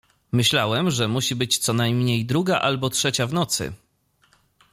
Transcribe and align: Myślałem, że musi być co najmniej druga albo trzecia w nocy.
Myślałem, 0.31 0.91
że 0.91 1.07
musi 1.07 1.35
być 1.35 1.57
co 1.57 1.73
najmniej 1.73 2.25
druga 2.25 2.59
albo 2.59 2.89
trzecia 2.89 3.27
w 3.27 3.33
nocy. 3.33 3.73